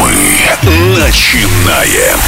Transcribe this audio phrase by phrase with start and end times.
[0.00, 2.18] Мы начинаем.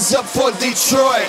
[0.00, 1.28] Hands up for Detroit,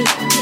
[0.00, 0.39] you.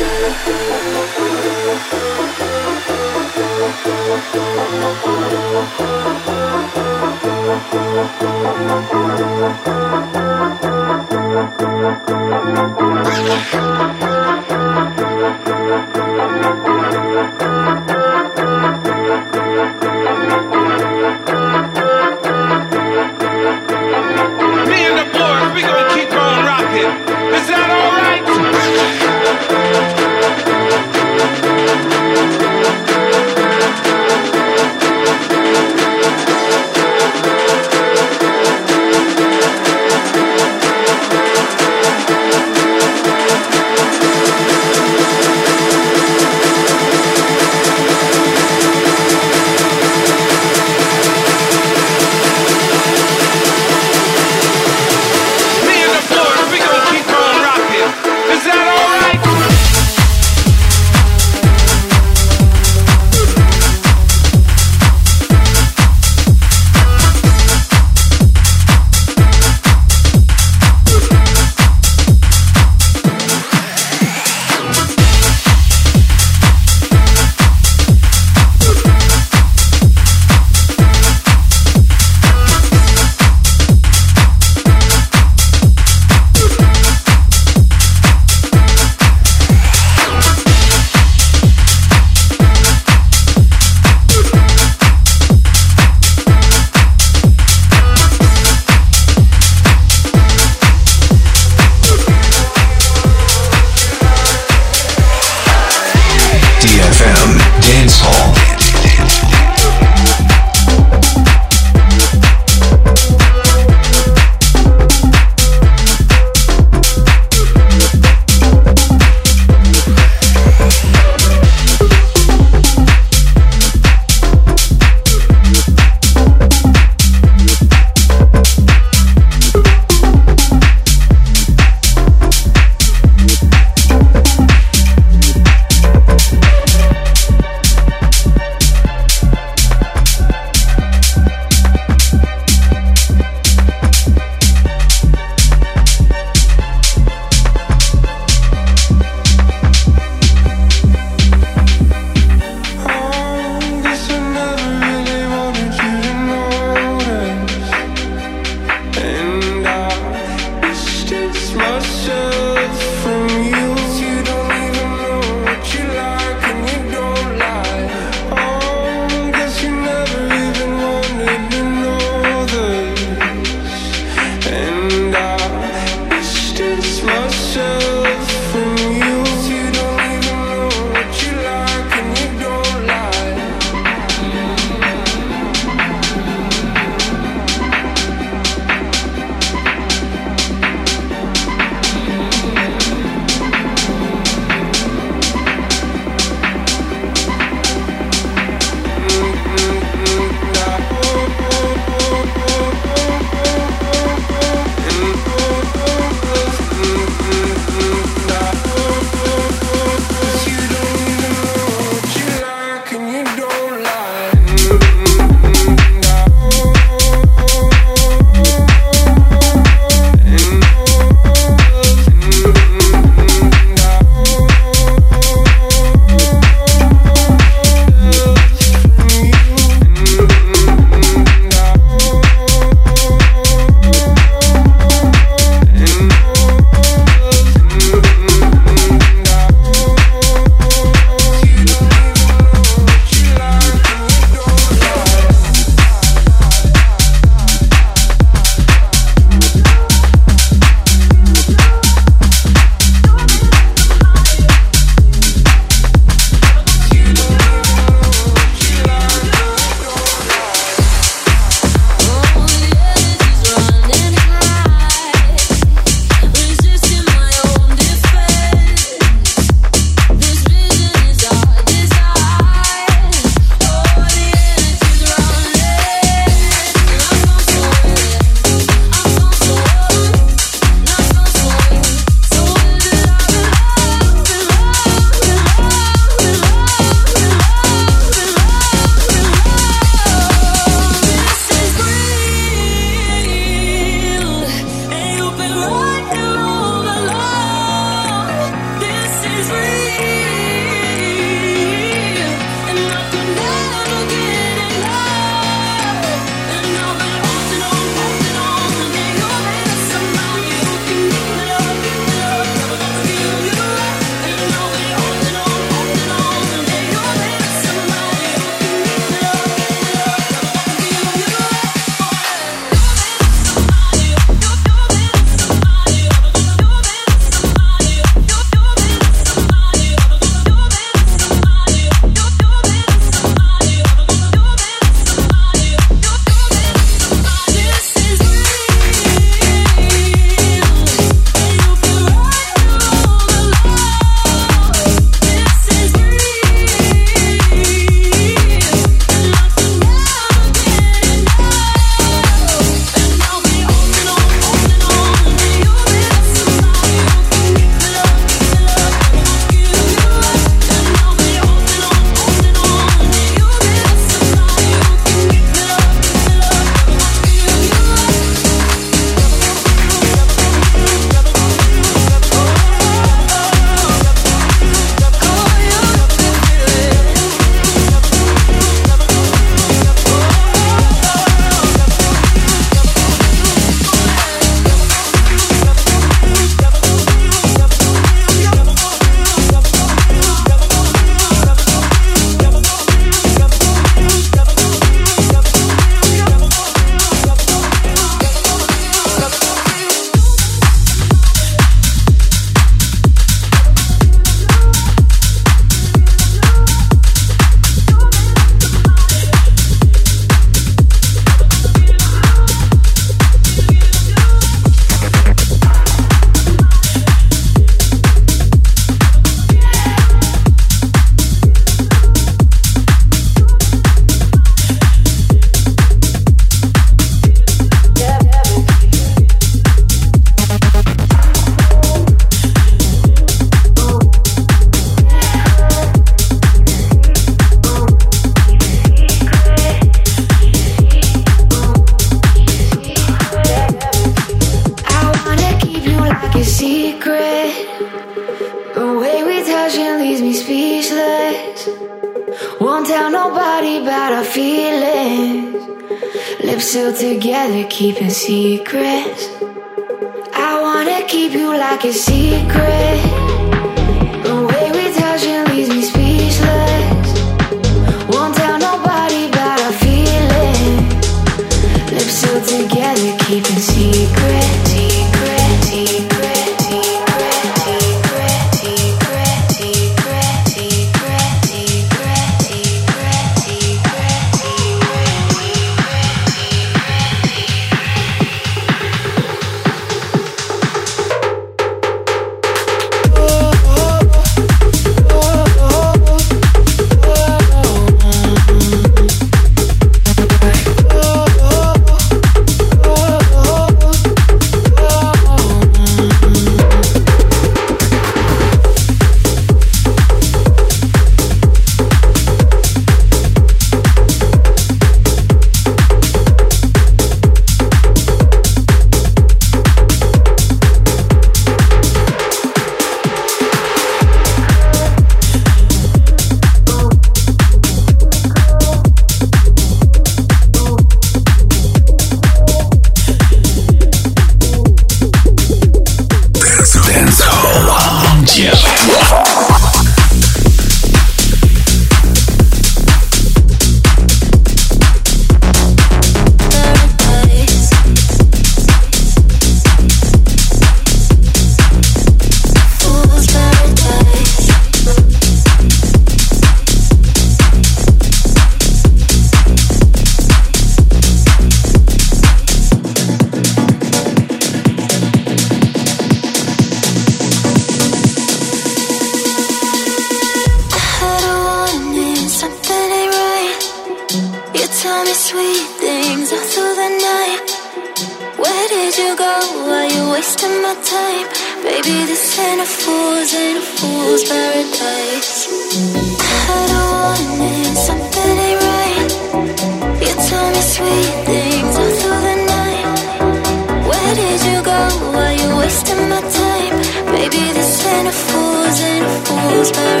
[599.63, 600.00] feels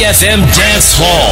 [0.00, 1.29] DFM Dance Hall.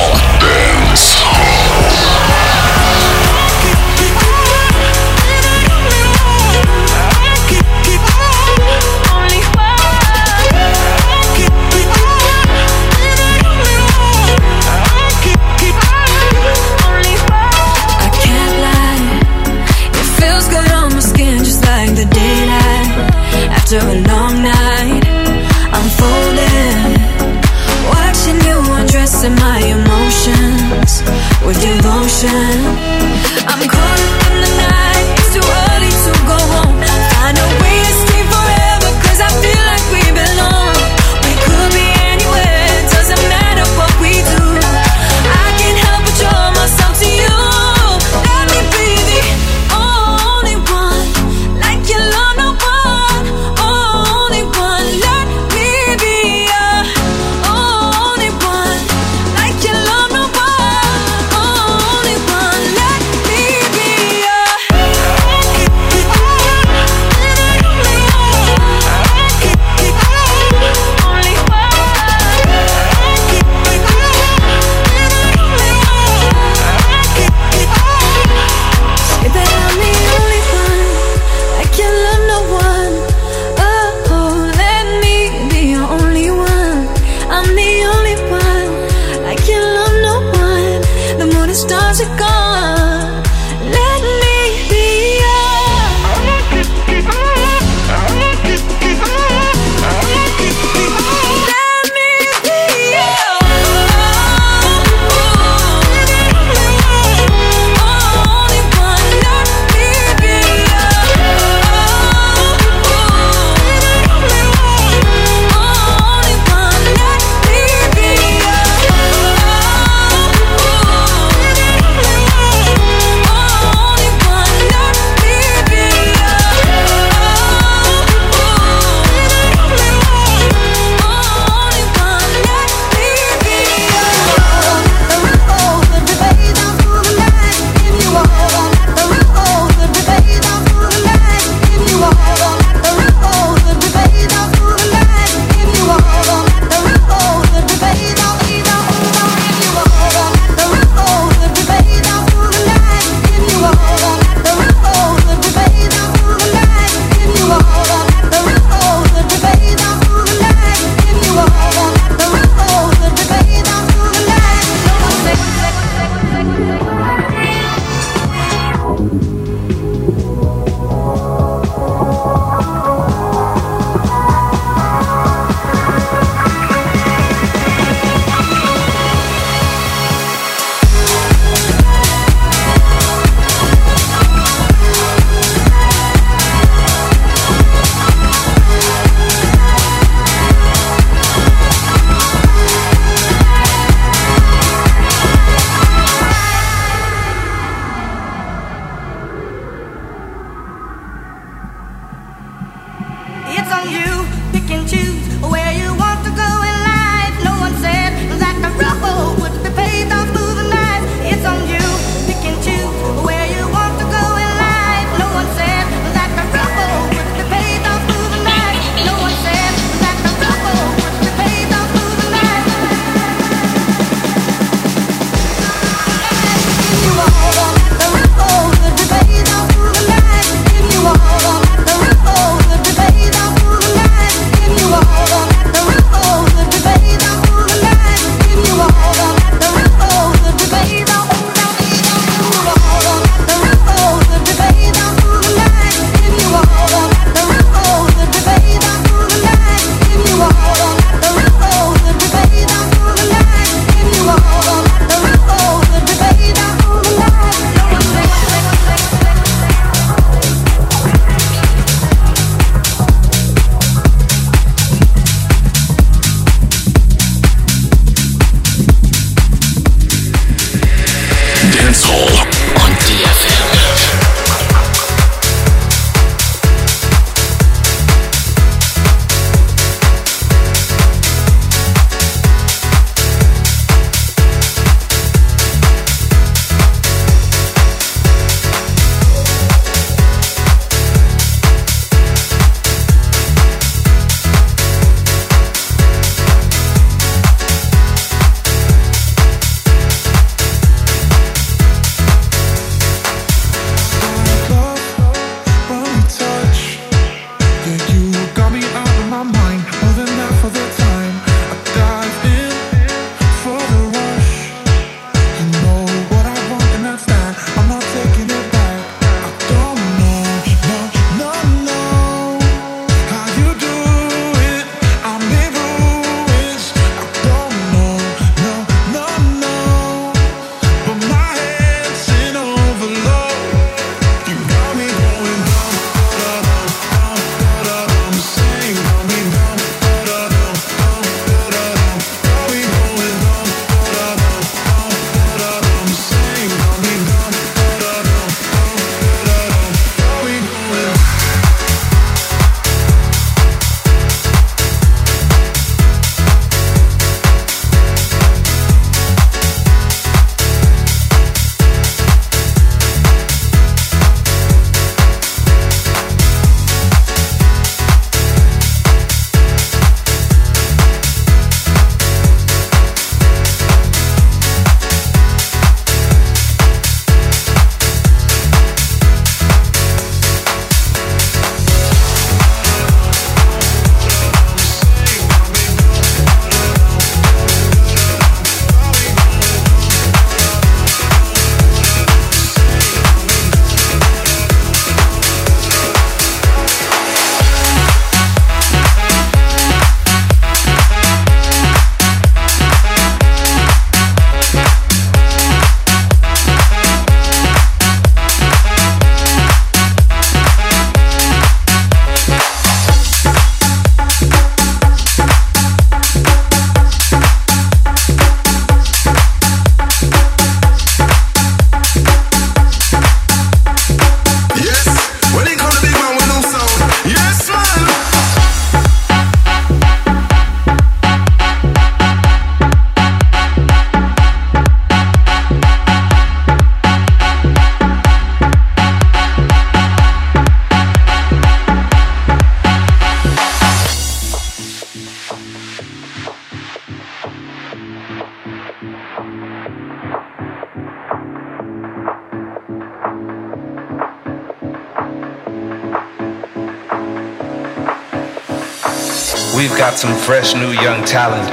[459.78, 461.68] We've got some fresh new young talent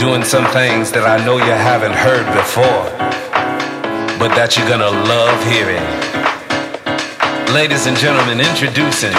[0.00, 2.90] doing some things that I know you haven't heard before,
[4.18, 5.86] but that you're gonna love hearing.
[7.54, 9.14] Ladies and gentlemen, introducing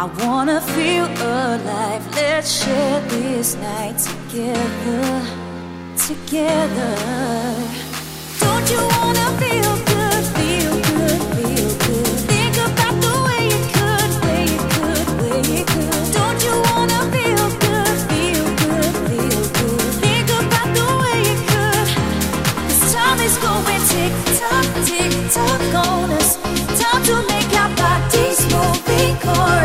[0.00, 2.06] I wanna feel alive.
[2.14, 5.26] Let's share this night together,
[6.06, 6.94] together.
[8.38, 9.47] Don't you wanna be?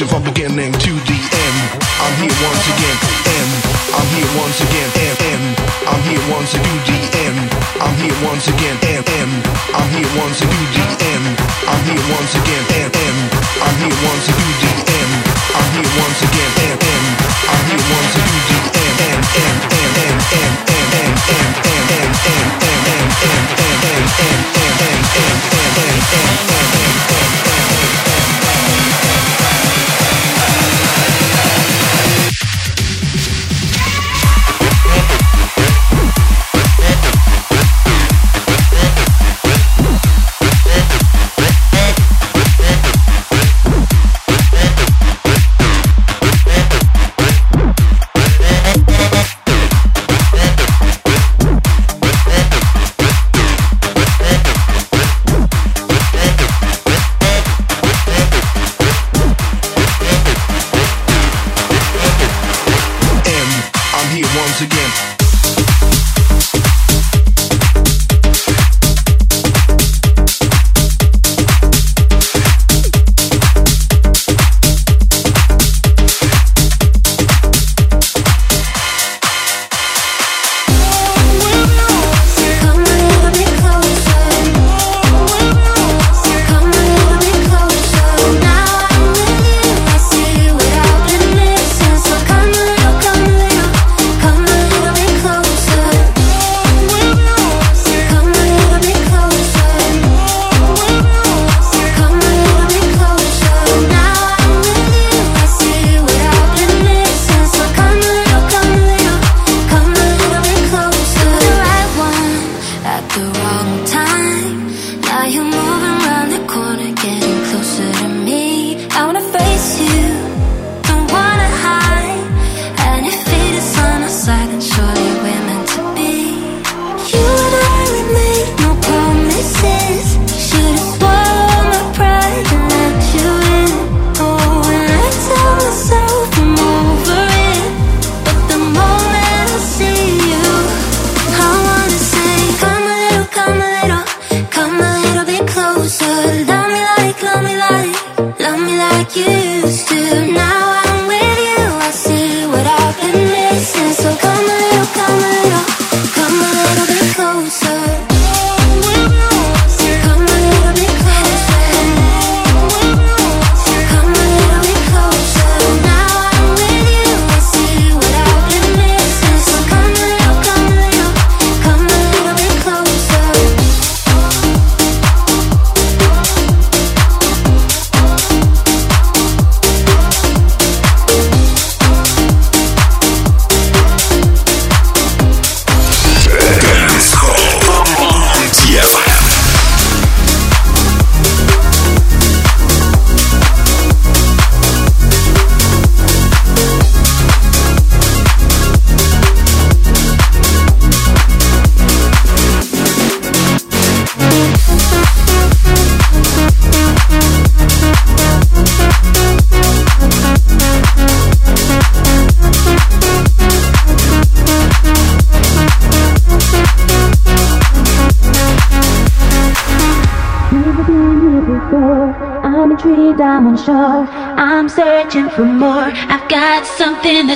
[0.00, 0.79] picture from beginning.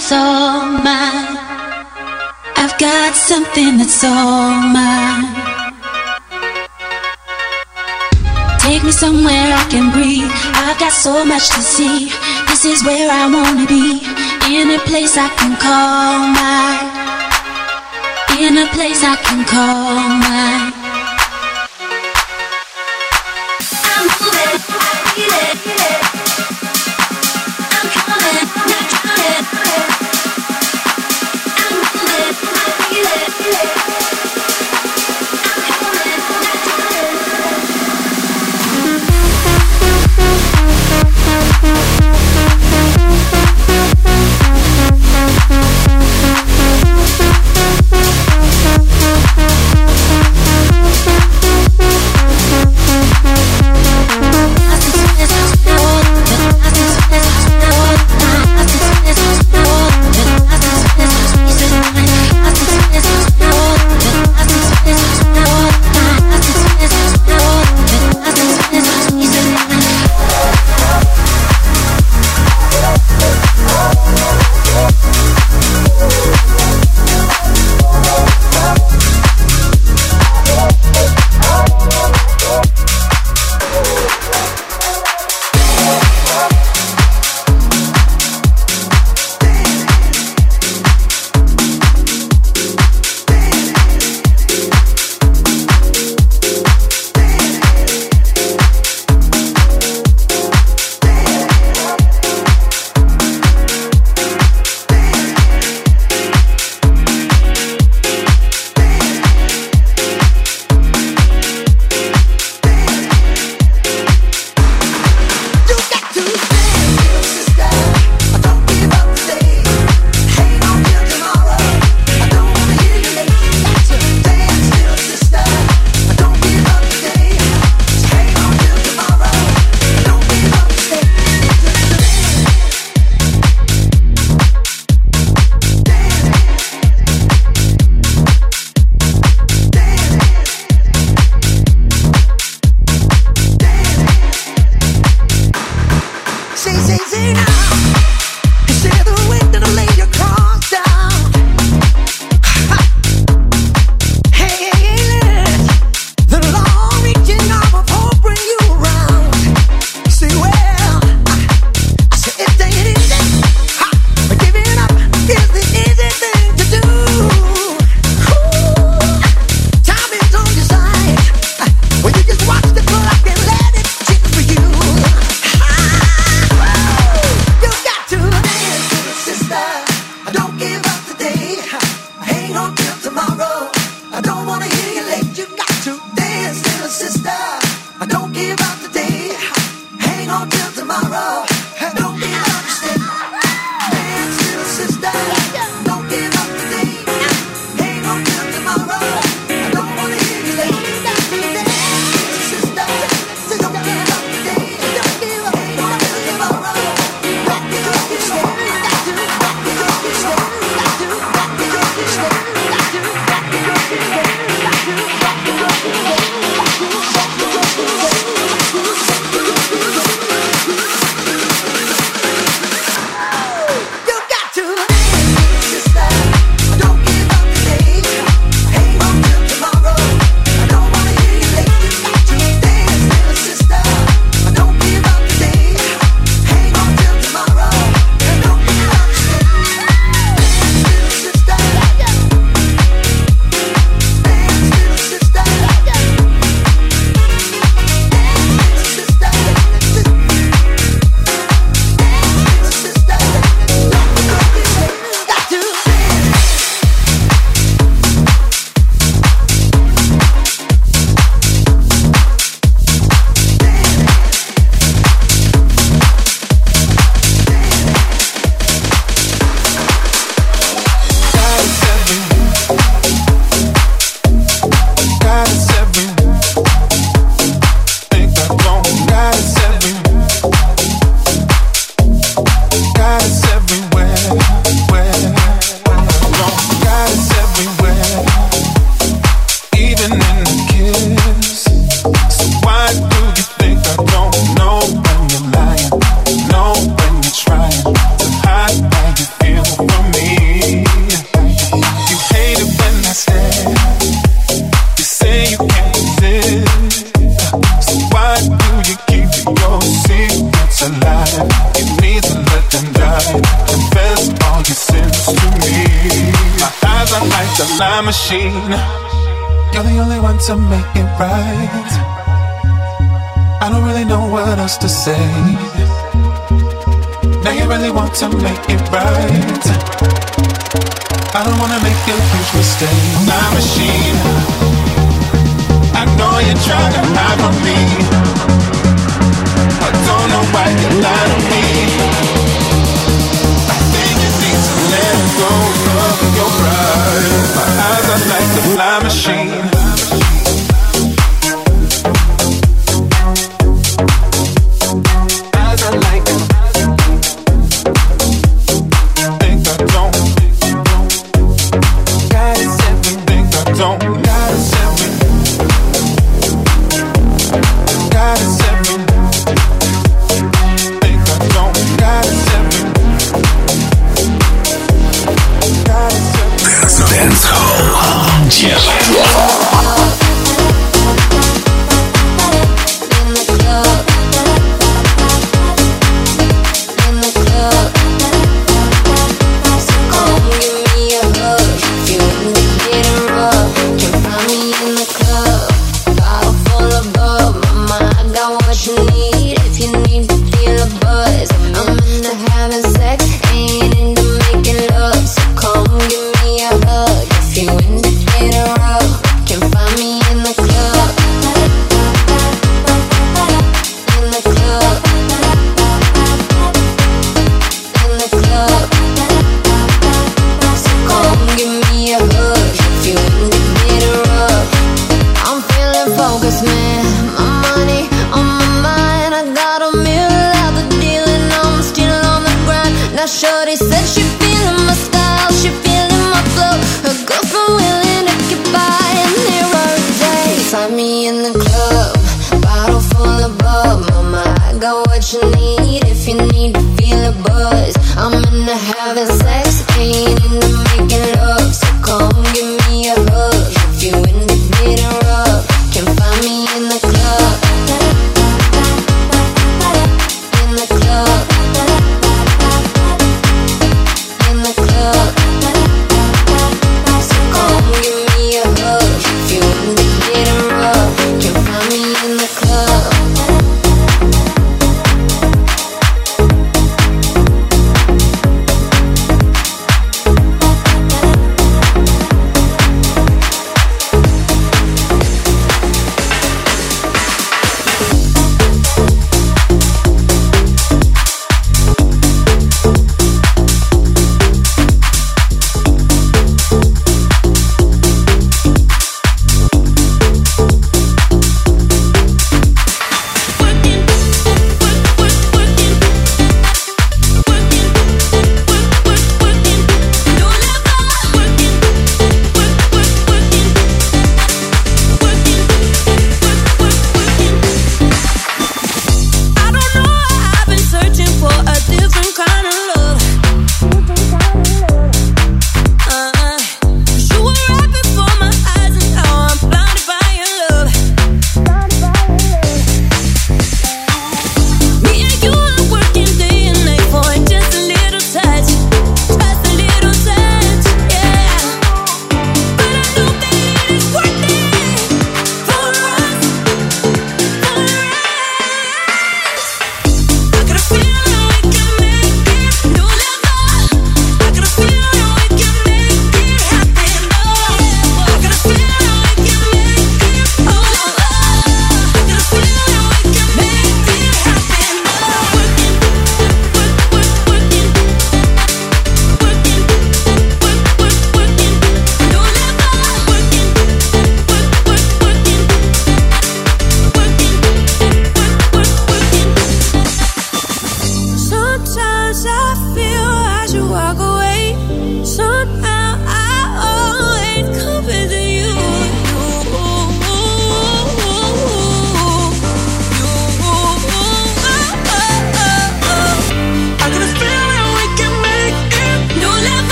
[0.00, 1.36] that's all mine.
[2.56, 5.28] I've got something that's all mine.
[8.60, 10.30] Take me somewhere I can breathe.
[10.56, 12.08] I've got so much to see.
[12.48, 14.00] This is where I wanna be.
[14.48, 16.88] In a place I can call mine.
[18.40, 20.29] In a place I can call mine.